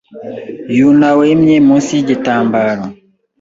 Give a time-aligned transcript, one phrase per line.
[0.77, 2.83] yunawemye munsi yigitambaro.